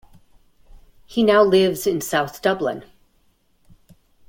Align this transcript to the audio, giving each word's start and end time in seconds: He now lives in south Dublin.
He 1.05 1.21
now 1.21 1.43
lives 1.43 1.85
in 1.85 2.01
south 2.01 2.41
Dublin. 2.41 2.85